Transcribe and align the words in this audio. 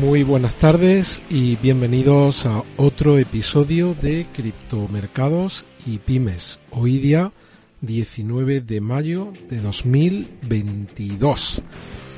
Muy 0.00 0.22
buenas 0.22 0.56
tardes 0.56 1.20
y 1.28 1.56
bienvenidos 1.56 2.46
a 2.46 2.62
otro 2.76 3.18
episodio 3.18 3.96
de 4.00 4.28
Criptomercados 4.32 5.66
y 5.84 5.98
Pymes. 5.98 6.60
Hoy 6.70 6.98
día 6.98 7.32
19 7.80 8.60
de 8.60 8.80
mayo 8.80 9.32
de 9.50 9.60
2022. 9.60 11.62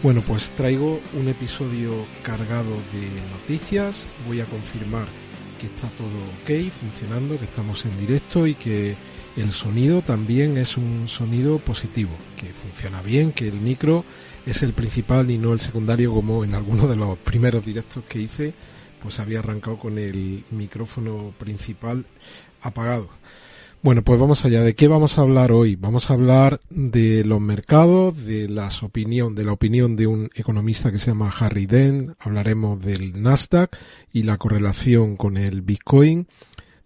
Bueno, 0.02 0.22
pues 0.26 0.50
traigo 0.50 1.00
un 1.18 1.28
episodio 1.28 1.92
cargado 2.22 2.68
de 2.68 3.08
noticias. 3.32 4.06
Voy 4.26 4.40
a 4.40 4.44
confirmar 4.44 5.06
que 5.58 5.68
está 5.68 5.88
todo 5.96 6.18
ok, 6.42 6.70
funcionando, 6.78 7.38
que 7.38 7.46
estamos 7.46 7.86
en 7.86 7.98
directo 7.98 8.46
y 8.46 8.56
que 8.56 8.94
el 9.36 9.52
sonido 9.52 10.02
también 10.02 10.58
es 10.58 10.76
un 10.76 11.08
sonido 11.08 11.58
positivo, 11.58 12.10
que 12.36 12.46
funciona 12.46 13.02
bien, 13.02 13.32
que 13.32 13.48
el 13.48 13.60
micro 13.60 14.04
es 14.46 14.62
el 14.62 14.72
principal 14.72 15.30
y 15.30 15.38
no 15.38 15.52
el 15.52 15.60
secundario 15.60 16.12
como 16.12 16.44
en 16.44 16.54
algunos 16.54 16.88
de 16.88 16.96
los 16.96 17.16
primeros 17.18 17.64
directos 17.64 18.04
que 18.08 18.20
hice, 18.20 18.54
pues 19.02 19.18
había 19.18 19.38
arrancado 19.38 19.78
con 19.78 19.98
el 19.98 20.44
micrófono 20.50 21.32
principal 21.38 22.06
apagado. 22.60 23.08
Bueno, 23.82 24.02
pues 24.02 24.20
vamos 24.20 24.44
allá. 24.44 24.62
¿De 24.62 24.74
qué 24.74 24.88
vamos 24.88 25.16
a 25.16 25.22
hablar 25.22 25.52
hoy? 25.52 25.74
Vamos 25.74 26.10
a 26.10 26.12
hablar 26.14 26.60
de 26.68 27.24
los 27.24 27.40
mercados, 27.40 28.26
de 28.26 28.46
las 28.46 28.82
opinión, 28.82 29.34
de 29.34 29.44
la 29.44 29.52
opinión 29.52 29.96
de 29.96 30.06
un 30.06 30.28
economista 30.34 30.92
que 30.92 30.98
se 30.98 31.06
llama 31.12 31.32
Harry 31.38 31.64
Dent. 31.64 32.10
Hablaremos 32.18 32.78
del 32.78 33.22
Nasdaq 33.22 33.74
y 34.12 34.24
la 34.24 34.36
correlación 34.36 35.16
con 35.16 35.38
el 35.38 35.62
Bitcoin 35.62 36.26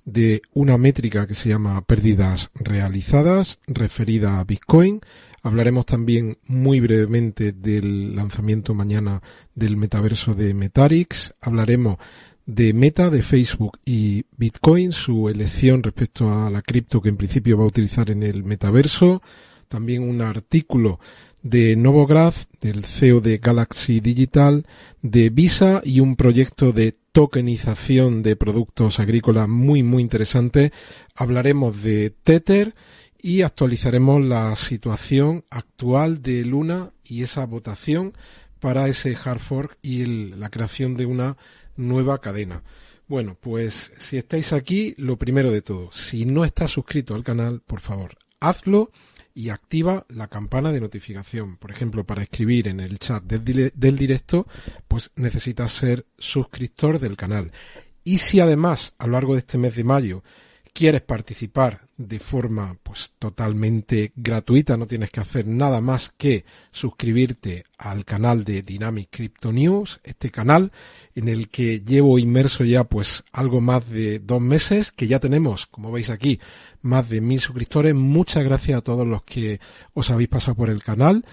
de 0.04 0.42
una 0.52 0.78
métrica 0.78 1.26
que 1.26 1.34
se 1.34 1.48
llama 1.48 1.80
pérdidas 1.82 2.50
realizadas 2.54 3.58
referida 3.66 4.38
a 4.38 4.44
Bitcoin. 4.44 5.00
Hablaremos 5.42 5.86
también 5.86 6.38
muy 6.46 6.80
brevemente 6.80 7.52
del 7.52 8.16
lanzamiento 8.16 8.74
mañana 8.74 9.22
del 9.54 9.76
metaverso 9.76 10.34
de 10.34 10.54
Metarix. 10.54 11.34
Hablaremos 11.40 11.98
de 12.46 12.74
Meta, 12.74 13.10
de 13.10 13.22
Facebook 13.22 13.78
y 13.84 14.24
Bitcoin, 14.36 14.92
su 14.92 15.28
elección 15.28 15.82
respecto 15.82 16.30
a 16.30 16.50
la 16.50 16.62
cripto 16.62 17.00
que 17.00 17.08
en 17.08 17.16
principio 17.16 17.56
va 17.56 17.64
a 17.64 17.68
utilizar 17.68 18.10
en 18.10 18.22
el 18.22 18.44
metaverso. 18.44 19.22
También 19.74 20.08
un 20.08 20.22
artículo 20.22 21.00
de 21.42 21.74
Novograd, 21.74 22.32
del 22.60 22.84
CEO 22.84 23.20
de 23.20 23.38
Galaxy 23.38 23.98
Digital, 23.98 24.68
de 25.02 25.30
Visa 25.30 25.82
y 25.84 25.98
un 25.98 26.14
proyecto 26.14 26.70
de 26.70 26.96
tokenización 27.10 28.22
de 28.22 28.36
productos 28.36 29.00
agrícolas 29.00 29.48
muy 29.48 29.82
muy 29.82 30.00
interesante. 30.00 30.70
Hablaremos 31.16 31.82
de 31.82 32.10
Tether 32.10 32.76
y 33.20 33.42
actualizaremos 33.42 34.22
la 34.22 34.54
situación 34.54 35.44
actual 35.50 36.22
de 36.22 36.44
Luna 36.44 36.92
y 37.02 37.22
esa 37.22 37.44
votación 37.44 38.12
para 38.60 38.86
ese 38.86 39.16
hard 39.16 39.40
fork 39.40 39.76
y 39.82 40.06
la 40.06 40.50
creación 40.50 40.96
de 40.96 41.06
una 41.06 41.36
nueva 41.74 42.20
cadena. 42.20 42.62
Bueno, 43.08 43.36
pues 43.40 43.92
si 43.98 44.18
estáis 44.18 44.52
aquí, 44.52 44.94
lo 44.98 45.18
primero 45.18 45.50
de 45.50 45.62
todo, 45.62 45.90
si 45.90 46.26
no 46.26 46.44
estás 46.44 46.70
suscrito 46.70 47.16
al 47.16 47.24
canal, 47.24 47.60
por 47.66 47.80
favor, 47.80 48.12
hazlo 48.38 48.92
y 49.34 49.50
activa 49.50 50.06
la 50.08 50.28
campana 50.28 50.70
de 50.70 50.80
notificación. 50.80 51.56
Por 51.56 51.72
ejemplo, 51.72 52.04
para 52.04 52.22
escribir 52.22 52.68
en 52.68 52.80
el 52.80 52.98
chat 52.98 53.24
del, 53.24 53.98
directo, 53.98 54.46
pues 54.86 55.10
necesitas 55.16 55.72
ser 55.72 56.06
suscriptor 56.18 57.00
del 57.00 57.16
canal. 57.16 57.50
Y 58.04 58.18
si 58.18 58.38
además 58.38 58.94
a 58.98 59.06
lo 59.06 59.12
largo 59.12 59.34
de 59.34 59.40
este 59.40 59.58
mes 59.58 59.74
de 59.74 59.84
mayo 59.84 60.22
quieres 60.74 61.02
participar 61.02 61.86
de 61.96 62.18
forma 62.18 62.76
pues 62.82 63.12
totalmente 63.20 64.12
gratuita, 64.16 64.76
no 64.76 64.88
tienes 64.88 65.10
que 65.10 65.20
hacer 65.20 65.46
nada 65.46 65.80
más 65.80 66.12
que 66.18 66.44
suscribirte 66.72 67.64
al 67.78 68.04
canal 68.04 68.42
de 68.42 68.62
Dynamic 68.62 69.08
Crypto 69.10 69.52
News, 69.52 70.00
este 70.02 70.32
canal 70.32 70.72
en 71.14 71.28
el 71.28 71.48
que 71.48 71.80
llevo 71.80 72.18
inmerso 72.18 72.64
ya 72.64 72.82
pues 72.82 73.22
algo 73.30 73.60
más 73.60 73.88
de 73.88 74.18
dos 74.18 74.40
meses, 74.40 74.90
que 74.90 75.06
ya 75.06 75.20
tenemos, 75.20 75.66
como 75.66 75.92
veis 75.92 76.10
aquí, 76.10 76.40
más 76.82 77.08
de 77.08 77.20
mil 77.20 77.38
suscriptores. 77.38 77.94
Muchas 77.94 78.42
gracias 78.42 78.78
a 78.78 78.82
todos 78.82 79.06
los 79.06 79.22
que 79.22 79.60
os 79.94 80.10
habéis 80.10 80.28
pasado 80.28 80.56
por 80.56 80.70
el 80.70 80.82
canal. 80.82 81.24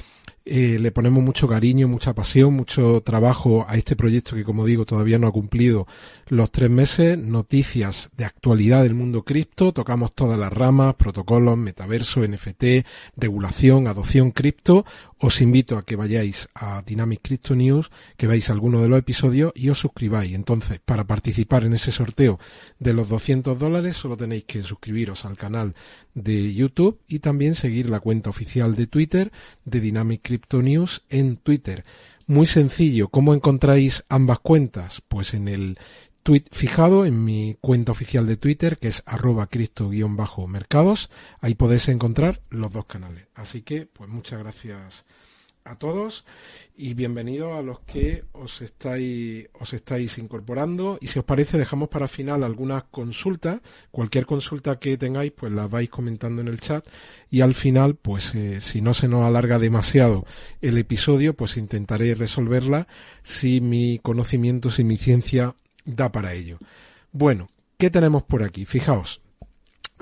Eh, 0.44 0.79
le 0.79 0.91
ponemos 0.91 1.24
mucho 1.24 1.47
cariño, 1.47 1.88
mucha 1.88 2.16
pasión, 2.16 2.56
mucho 2.56 3.02
trabajo 3.02 3.63
a 3.68 3.75
este 3.75 3.96
proyecto 3.96 4.35
que, 4.35 4.44
como 4.44 4.66
digo, 4.66 4.85
todavía 4.85 5.19
no 5.19 5.28
ha 5.28 5.31
cumplido 5.31 5.85
los 6.28 6.52
tres 6.52 6.69
meses. 6.69 7.18
Noticias 7.18 8.09
de 8.18 8.25
actualidad 8.25 8.81
del 8.81 8.96
mundo 8.96 9.24
cripto, 9.24 9.72
tocamos 9.72 10.13
todas 10.13 10.40
las 10.40 10.51
ramas, 10.51 10.96
protocolos, 10.96 11.57
metaverso, 11.57 12.22
NFT, 12.28 12.85
regulación, 13.18 13.88
adopción 13.88 14.31
cripto. 14.31 14.84
Os 15.23 15.39
invito 15.39 15.77
a 15.77 15.85
que 15.85 15.95
vayáis 15.95 16.49
a 16.57 16.81
Dynamic 16.81 17.21
Crypto 17.21 17.53
News, 17.53 17.91
que 18.17 18.25
veáis 18.25 18.49
alguno 18.49 18.81
de 18.81 18.89
los 18.89 18.97
episodios 18.97 19.53
y 19.53 19.69
os 19.69 19.77
suscribáis. 19.77 20.33
Entonces, 20.33 20.81
para 20.83 21.05
participar 21.05 21.63
en 21.63 21.73
ese 21.73 21.91
sorteo 21.91 22.39
de 22.79 22.95
los 22.95 23.07
200 23.07 23.59
dólares, 23.59 23.95
solo 23.95 24.17
tenéis 24.17 24.45
que 24.45 24.63
suscribiros 24.63 25.23
al 25.25 25.37
canal 25.37 25.75
de 26.15 26.51
YouTube 26.55 26.99
y 27.07 27.19
también 27.19 27.53
seguir 27.53 27.87
la 27.87 27.99
cuenta 27.99 28.31
oficial 28.31 28.75
de 28.75 28.87
Twitter 28.87 29.31
de 29.63 29.79
Dynamic 29.79 30.21
Crypto 30.23 30.63
News 30.63 31.03
en 31.07 31.38
Twitter. 31.38 31.85
Muy 32.25 32.47
sencillo, 32.47 33.09
¿cómo 33.09 33.35
encontráis 33.35 34.03
ambas 34.09 34.39
cuentas? 34.39 35.03
Pues 35.07 35.35
en 35.35 35.47
el 35.47 35.77
fijado 36.51 37.05
en 37.05 37.23
mi 37.23 37.55
cuenta 37.61 37.91
oficial 37.91 38.25
de 38.27 38.37
Twitter, 38.37 38.77
que 38.77 38.87
es 38.87 39.03
arroba 39.05 39.47
cristo-mercados. 39.47 41.09
Ahí 41.39 41.55
podéis 41.55 41.87
encontrar 41.87 42.41
los 42.49 42.71
dos 42.71 42.85
canales. 42.85 43.27
Así 43.35 43.61
que, 43.61 43.85
pues 43.85 44.09
muchas 44.09 44.39
gracias 44.39 45.05
a 45.63 45.75
todos 45.75 46.25
y 46.75 46.93
bienvenidos 46.95 47.57
a 47.57 47.61
los 47.61 47.81
que 47.81 48.23
os 48.31 48.61
estáis 48.61 49.47
os 49.59 49.73
estáis 49.73 50.17
incorporando 50.17 50.97
y 50.99 51.07
si 51.07 51.19
os 51.19 51.25
parece 51.25 51.57
dejamos 51.57 51.89
para 51.89 52.07
final 52.07 52.43
algunas 52.43 52.83
consultas 52.85 53.61
cualquier 53.91 54.25
consulta 54.25 54.79
que 54.79 54.97
tengáis 54.97 55.31
pues 55.31 55.51
las 55.51 55.69
vais 55.69 55.89
comentando 55.89 56.41
en 56.41 56.47
el 56.47 56.59
chat 56.59 56.85
y 57.29 57.41
al 57.41 57.53
final 57.53 57.95
pues 57.95 58.33
eh, 58.33 58.59
si 58.61 58.81
no 58.81 58.93
se 58.93 59.07
nos 59.07 59.23
alarga 59.23 59.59
demasiado 59.59 60.25
el 60.61 60.77
episodio 60.77 61.35
pues 61.35 61.57
intentaré 61.57 62.15
resolverla 62.15 62.88
si 63.21 63.61
mi 63.61 63.99
conocimiento 63.99 64.71
si 64.71 64.83
mi 64.83 64.97
ciencia 64.97 65.55
da 65.86 66.12
para 66.12 66.34
ello. 66.34 66.58
Bueno, 67.12 67.47
¿qué 67.78 67.90
tenemos 67.90 68.24
por 68.24 68.44
aquí? 68.44 68.66
Fijaos, 68.66 69.22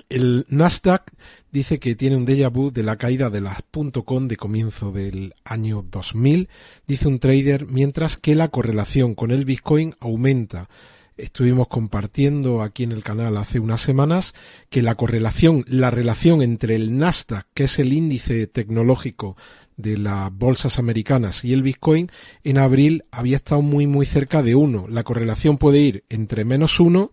el 0.09 0.45
Nasdaq 0.49 1.11
dice 1.51 1.79
que 1.79 1.95
tiene 1.95 2.15
un 2.15 2.25
déjà 2.25 2.49
vu 2.49 2.71
de 2.71 2.83
la 2.83 2.95
caída 2.97 3.29
de 3.29 3.41
las 3.41 3.57
.com 4.05 4.27
de 4.27 4.37
comienzo 4.37 4.91
del 4.91 5.35
año 5.43 5.85
2000, 5.89 6.49
dice 6.87 7.07
un 7.07 7.19
trader, 7.19 7.67
mientras 7.67 8.17
que 8.17 8.35
la 8.35 8.47
correlación 8.47 9.15
con 9.15 9.31
el 9.31 9.45
Bitcoin 9.45 9.95
aumenta. 9.99 10.69
Estuvimos 11.19 11.67
compartiendo 11.67 12.61
aquí 12.61 12.83
en 12.83 12.93
el 12.93 13.03
canal 13.03 13.35
hace 13.35 13.59
unas 13.59 13.81
semanas 13.81 14.33
que 14.69 14.81
la 14.81 14.95
correlación, 14.95 15.65
la 15.67 15.91
relación 15.91 16.41
entre 16.41 16.75
el 16.75 16.97
Nasdaq, 16.97 17.45
que 17.53 17.65
es 17.65 17.77
el 17.77 17.91
índice 17.91 18.47
tecnológico 18.47 19.35
de 19.75 19.97
las 19.97 20.31
bolsas 20.31 20.79
americanas 20.79 21.43
y 21.43 21.51
el 21.51 21.61
Bitcoin, 21.61 22.09
en 22.45 22.57
abril 22.57 23.03
había 23.11 23.35
estado 23.35 23.61
muy 23.61 23.85
muy 23.85 24.05
cerca 24.05 24.41
de 24.43 24.55
uno. 24.55 24.87
La 24.87 25.03
correlación 25.03 25.57
puede 25.57 25.79
ir 25.79 26.05
entre 26.09 26.45
menos 26.45 26.79
uno 26.79 27.11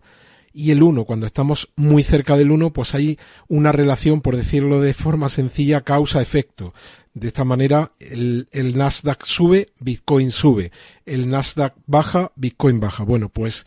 y 0.53 0.71
el 0.71 0.81
1, 0.81 1.05
cuando 1.05 1.27
estamos 1.27 1.69
muy 1.75 2.01
cerca 2.01 2.35
del 2.35 2.49
1, 2.49 2.73
pues 2.73 2.95
hay 2.95 3.19
una 3.47 3.71
relación, 3.71 4.21
por 4.21 4.35
decirlo 4.35 4.81
de 4.81 4.95
forma 4.95 5.29
sencilla, 5.29 5.81
causa-efecto. 5.81 6.73
De 7.19 7.27
esta 7.27 7.43
manera, 7.43 7.93
el, 7.99 8.47
el, 8.51 8.77
Nasdaq 8.77 9.25
sube, 9.25 9.69
Bitcoin 9.79 10.31
sube. 10.31 10.71
El 11.03 11.29
Nasdaq 11.29 11.73
baja, 11.87 12.31
Bitcoin 12.35 12.79
baja. 12.79 13.03
Bueno, 13.03 13.29
pues 13.29 13.65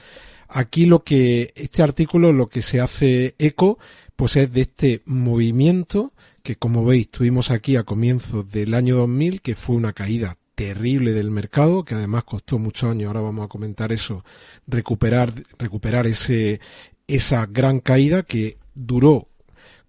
aquí 0.49 0.87
lo 0.87 1.03
que, 1.03 1.53
este 1.57 1.83
artículo 1.83 2.33
lo 2.33 2.49
que 2.49 2.63
se 2.63 2.81
hace 2.81 3.35
eco, 3.39 3.79
pues 4.15 4.37
es 4.37 4.53
de 4.53 4.61
este 4.61 5.03
movimiento 5.05 6.13
que 6.45 6.55
como 6.57 6.85
veis 6.85 7.11
tuvimos 7.11 7.51
aquí 7.51 7.75
a 7.75 7.83
comienzos 7.83 8.49
del 8.49 8.75
año 8.75 8.97
2000, 8.97 9.41
que 9.43 9.57
fue 9.57 9.75
una 9.75 9.93
caída 9.93 10.39
terrible 10.55 11.13
del 11.13 11.33
mercado, 11.33 11.85
que 11.85 11.97
además 11.97 12.25
costó 12.25 12.59
muchos 12.59 12.91
años, 12.91 13.09
ahora 13.09 13.21
vamos 13.21 13.45
a 13.45 13.49
comentar 13.49 13.91
eso, 13.93 14.25
recuperar, 14.67 15.33
recuperar 15.59 16.07
ese, 16.07 16.61
esa 17.09 17.47
gran 17.47 17.81
caída 17.81 18.23
que 18.23 18.59
duró 18.75 19.30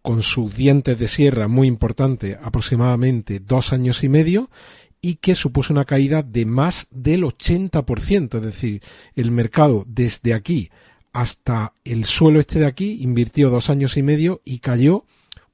con 0.02 0.22
sus 0.22 0.56
dientes 0.56 0.98
de 0.98 1.08
sierra 1.08 1.48
muy 1.48 1.68
importante 1.68 2.38
aproximadamente 2.42 3.40
dos 3.40 3.74
años 3.74 4.04
y 4.04 4.10
medio 4.10 4.50
y 5.02 5.16
que 5.16 5.36
supuso 5.36 5.74
una 5.74 5.86
caída 5.86 6.24
de 6.24 6.46
más 6.46 6.88
del 6.92 7.24
80%, 7.24 8.36
es 8.36 8.42
decir, 8.42 8.84
el 9.16 9.32
mercado 9.32 9.84
desde 9.88 10.34
aquí 10.34 10.70
hasta 11.14 11.74
el 11.84 12.06
suelo 12.06 12.40
este 12.40 12.60
de 12.60 12.68
aquí 12.68 13.02
invirtió 13.02 13.50
dos 13.50 13.70
años 13.70 13.98
y 13.98 14.04
medio 14.04 14.42
y 14.46 14.60
cayó 14.60 15.06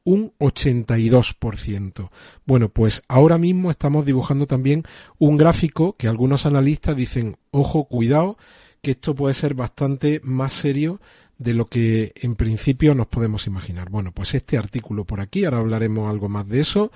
un 0.03 0.33
82%. 0.39 2.09
Bueno, 2.45 2.69
pues 2.69 3.01
ahora 3.07 3.37
mismo 3.37 3.71
estamos 3.71 4.05
dibujando 4.05 4.47
también 4.47 4.83
un 5.17 5.35
gráfico 5.35 5.97
que 5.97 6.07
algunos 6.07 6.45
analistas 6.45 6.95
dicen, 6.95 7.37
ojo, 7.51 7.85
cuidado, 7.85 8.37
que 8.81 8.91
esto 8.91 9.15
puede 9.15 9.33
ser 9.33 9.53
bastante 9.53 10.21
más 10.23 10.53
serio 10.53 11.01
de 11.37 11.53
lo 11.53 11.65
que 11.67 12.13
en 12.15 12.35
principio 12.35 12.95
nos 12.95 13.07
podemos 13.07 13.47
imaginar. 13.47 13.89
Bueno, 13.89 14.11
pues 14.11 14.33
este 14.33 14.57
artículo 14.57 15.05
por 15.05 15.19
aquí, 15.19 15.45
ahora 15.45 15.59
hablaremos 15.59 16.09
algo 16.09 16.29
más 16.29 16.47
de 16.47 16.59
eso. 16.59 16.91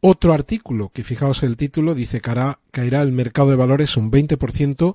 Otro 0.00 0.32
artículo 0.32 0.90
que 0.90 1.04
fijaos 1.04 1.42
el 1.42 1.56
título 1.56 1.94
dice 1.94 2.20
que 2.20 2.32
caerá 2.70 3.02
el 3.02 3.12
mercado 3.12 3.50
de 3.50 3.56
valores 3.56 3.96
un 3.96 4.10
20% 4.10 4.94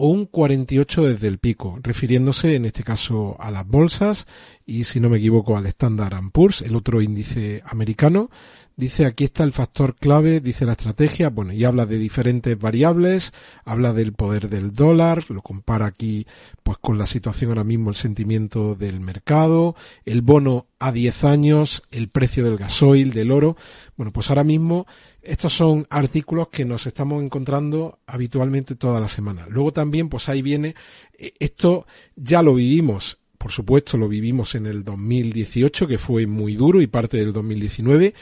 o 0.00 0.06
un 0.06 0.26
48 0.26 1.04
desde 1.04 1.26
el 1.26 1.38
pico, 1.38 1.78
refiriéndose 1.82 2.54
en 2.54 2.64
este 2.64 2.84
caso 2.84 3.36
a 3.40 3.50
las 3.50 3.66
bolsas 3.66 4.26
y 4.64 4.84
si 4.84 5.00
no 5.00 5.08
me 5.08 5.18
equivoco 5.18 5.56
al 5.56 5.66
Standard 5.66 6.14
Poor's, 6.32 6.62
el 6.62 6.76
otro 6.76 7.02
índice 7.02 7.62
americano, 7.66 8.30
Dice 8.78 9.06
aquí 9.06 9.24
está 9.24 9.42
el 9.42 9.50
factor 9.50 9.96
clave, 9.96 10.40
dice 10.40 10.64
la 10.64 10.70
estrategia, 10.70 11.30
bueno, 11.30 11.52
y 11.52 11.64
habla 11.64 11.84
de 11.84 11.98
diferentes 11.98 12.56
variables, 12.56 13.32
habla 13.64 13.92
del 13.92 14.12
poder 14.12 14.48
del 14.48 14.72
dólar, 14.72 15.24
lo 15.30 15.42
compara 15.42 15.86
aquí 15.86 16.28
pues 16.62 16.78
con 16.78 16.96
la 16.96 17.06
situación 17.06 17.50
ahora 17.50 17.64
mismo, 17.64 17.90
el 17.90 17.96
sentimiento 17.96 18.76
del 18.76 19.00
mercado, 19.00 19.74
el 20.04 20.22
bono 20.22 20.68
a 20.78 20.92
10 20.92 21.24
años, 21.24 21.82
el 21.90 22.08
precio 22.08 22.44
del 22.44 22.56
gasoil, 22.56 23.12
del 23.12 23.32
oro. 23.32 23.56
Bueno, 23.96 24.12
pues 24.12 24.30
ahora 24.30 24.44
mismo 24.44 24.86
estos 25.22 25.54
son 25.54 25.88
artículos 25.90 26.46
que 26.46 26.64
nos 26.64 26.86
estamos 26.86 27.20
encontrando 27.24 27.98
habitualmente 28.06 28.76
toda 28.76 29.00
la 29.00 29.08
semana. 29.08 29.48
Luego 29.48 29.72
también 29.72 30.08
pues 30.08 30.28
ahí 30.28 30.40
viene, 30.40 30.76
eh, 31.18 31.32
esto 31.40 31.84
ya 32.14 32.44
lo 32.44 32.54
vivimos 32.54 33.18
por 33.38 33.52
supuesto 33.52 33.96
lo 33.96 34.08
vivimos 34.08 34.56
en 34.56 34.66
el 34.66 34.82
2018, 34.82 35.86
que 35.86 35.96
fue 35.96 36.26
muy 36.26 36.56
duro, 36.56 36.82
y 36.82 36.88
parte 36.88 37.18
del 37.18 37.32
2019, 37.32 38.12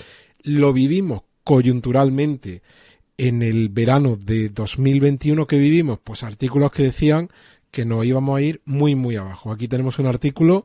lo 0.46 0.72
vivimos 0.72 1.22
coyunturalmente 1.43 2.62
en 3.19 3.43
el 3.43 3.69
verano 3.69 4.16
de 4.16 4.48
2021 4.48 5.46
que 5.46 5.58
vivimos, 5.58 5.98
pues 6.02 6.22
artículos 6.22 6.70
que 6.70 6.84
decían 6.84 7.28
que 7.70 7.84
nos 7.84 8.06
íbamos 8.06 8.38
a 8.38 8.43
ir 8.43 8.62
muy 8.64 8.94
muy 8.94 9.16
abajo. 9.16 9.50
Aquí 9.50 9.69
tenemos 9.69 9.98
un 9.98 10.06
artículo 10.06 10.64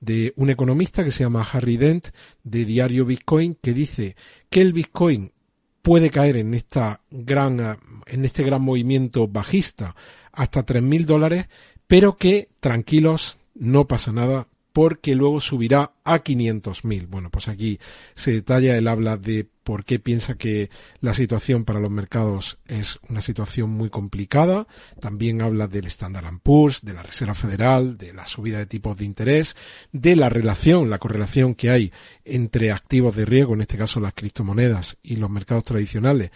de 0.00 0.32
un 0.36 0.50
economista 0.50 1.04
que 1.04 1.12
se 1.12 1.22
llama 1.22 1.46
Harry 1.52 1.76
Dent 1.76 2.08
de 2.42 2.64
Diario 2.64 3.04
Bitcoin 3.04 3.56
que 3.62 3.72
dice 3.72 4.16
que 4.50 4.60
el 4.60 4.72
Bitcoin 4.72 5.32
puede 5.80 6.10
caer 6.10 6.36
en 6.36 6.54
esta 6.54 7.00
gran 7.10 7.78
en 8.06 8.24
este 8.24 8.42
gran 8.42 8.62
movimiento 8.62 9.28
bajista 9.28 9.94
hasta 10.32 10.66
3.000 10.66 11.04
dólares, 11.04 11.46
pero 11.86 12.16
que 12.16 12.48
tranquilos, 12.60 13.38
no 13.54 13.86
pasa 13.86 14.12
nada, 14.12 14.48
porque 14.72 15.14
luego 15.14 15.40
subirá 15.40 15.92
a 16.04 16.22
500.000. 16.22 17.06
Bueno, 17.08 17.30
pues 17.30 17.48
aquí 17.48 17.78
se 18.14 18.32
detalla, 18.32 18.76
él 18.76 18.88
habla 18.88 19.16
de 19.16 19.46
por 19.64 19.84
qué 19.84 19.98
piensa 19.98 20.36
que 20.36 20.70
la 21.00 21.14
situación 21.14 21.64
para 21.64 21.80
los 21.80 21.90
mercados 21.90 22.58
es 22.66 22.98
una 23.08 23.20
situación 23.20 23.70
muy 23.70 23.90
complicada. 23.90 24.66
También 25.00 25.42
habla 25.42 25.68
del 25.68 25.86
Standard 25.86 26.40
Poor's, 26.42 26.82
de 26.82 26.94
la 26.94 27.02
Reserva 27.02 27.34
Federal, 27.34 27.96
de 27.96 28.12
la 28.12 28.26
subida 28.26 28.58
de 28.58 28.66
tipos 28.66 28.96
de 28.98 29.04
interés, 29.04 29.56
de 29.92 30.16
la 30.16 30.28
relación, 30.28 30.90
la 30.90 30.98
correlación 30.98 31.54
que 31.54 31.70
hay 31.70 31.92
entre 32.24 32.72
activos 32.72 33.14
de 33.16 33.24
riesgo, 33.24 33.54
en 33.54 33.60
este 33.60 33.78
caso 33.78 34.00
las 34.00 34.14
criptomonedas 34.14 34.96
y 35.02 35.16
los 35.16 35.30
mercados 35.30 35.64
tradicionales 35.64 36.30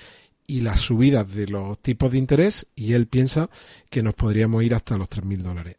y 0.46 0.60
las 0.60 0.80
subidas 0.80 1.32
de 1.34 1.46
los 1.46 1.80
tipos 1.80 2.10
de 2.10 2.18
interés 2.18 2.66
y 2.74 2.92
él 2.92 3.06
piensa 3.06 3.48
que 3.90 4.02
nos 4.02 4.14
podríamos 4.14 4.62
ir 4.62 4.74
hasta 4.74 4.96
los 4.96 5.08
3.000 5.08 5.38
dólares. 5.38 5.76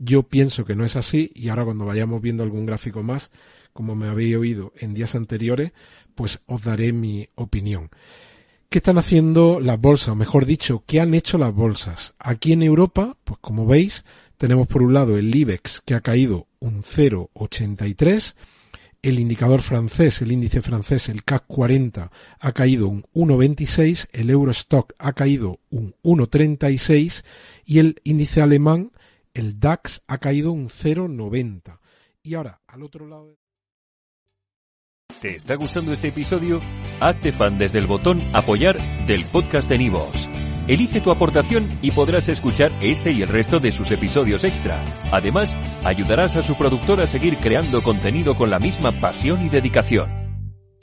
Yo 0.00 0.22
pienso 0.22 0.64
que 0.64 0.76
no 0.76 0.84
es 0.84 0.96
así 0.96 1.32
y 1.34 1.48
ahora 1.48 1.64
cuando 1.64 1.84
vayamos 1.84 2.22
viendo 2.22 2.42
algún 2.42 2.66
gráfico 2.66 3.02
más, 3.02 3.30
como 3.72 3.94
me 3.94 4.08
habéis 4.08 4.36
oído 4.36 4.72
en 4.78 4.94
días 4.94 5.14
anteriores, 5.14 5.72
pues 6.14 6.40
os 6.46 6.62
daré 6.62 6.92
mi 6.92 7.28
opinión. 7.34 7.90
¿Qué 8.68 8.78
están 8.78 8.98
haciendo 8.98 9.60
las 9.60 9.80
bolsas? 9.80 10.08
O 10.08 10.14
mejor 10.14 10.44
dicho, 10.44 10.84
¿qué 10.86 11.00
han 11.00 11.14
hecho 11.14 11.38
las 11.38 11.54
bolsas? 11.54 12.14
Aquí 12.18 12.52
en 12.52 12.62
Europa, 12.62 13.16
pues 13.24 13.38
como 13.40 13.66
veis, 13.66 14.04
tenemos 14.36 14.66
por 14.66 14.82
un 14.82 14.92
lado 14.92 15.16
el 15.16 15.34
IBEX 15.34 15.80
que 15.84 15.94
ha 15.94 16.00
caído 16.00 16.48
un 16.58 16.82
0,83, 16.82 18.34
el 19.00 19.20
indicador 19.20 19.62
francés, 19.62 20.20
el 20.22 20.32
índice 20.32 20.60
francés, 20.60 21.08
el 21.08 21.24
CAC 21.24 21.44
40, 21.46 22.10
ha 22.40 22.52
caído 22.52 22.88
un 22.88 23.04
1,26, 23.14 24.08
el 24.12 24.28
Eurostock 24.28 24.92
ha 24.98 25.12
caído 25.12 25.60
un 25.70 25.94
1,36 26.02 27.24
y 27.64 27.78
el 27.78 28.00
índice 28.04 28.42
alemán 28.42 28.90
el 29.38 29.60
DAX 29.60 30.02
ha 30.08 30.18
caído 30.18 30.50
un 30.50 30.68
0,90. 30.68 31.78
Y 32.22 32.34
ahora, 32.34 32.60
al 32.66 32.82
otro 32.82 33.06
lado... 33.06 33.36
¿Te 35.20 35.36
está 35.36 35.54
gustando 35.54 35.92
este 35.92 36.08
episodio? 36.08 36.60
Hazte 37.00 37.32
fan 37.32 37.58
desde 37.58 37.78
el 37.78 37.86
botón 37.86 38.20
apoyar 38.34 38.76
del 39.06 39.24
podcast 39.24 39.68
de 39.68 39.78
Nivos. 39.78 40.28
Elige 40.66 41.00
tu 41.00 41.10
aportación 41.10 41.78
y 41.82 41.92
podrás 41.92 42.28
escuchar 42.28 42.72
este 42.82 43.12
y 43.12 43.22
el 43.22 43.28
resto 43.28 43.58
de 43.58 43.72
sus 43.72 43.90
episodios 43.90 44.44
extra. 44.44 44.84
Además, 45.12 45.56
ayudarás 45.84 46.36
a 46.36 46.42
su 46.42 46.56
productor 46.56 47.00
a 47.00 47.06
seguir 47.06 47.38
creando 47.38 47.82
contenido 47.82 48.36
con 48.36 48.50
la 48.50 48.58
misma 48.58 48.92
pasión 48.92 49.44
y 49.44 49.48
dedicación. 49.48 50.17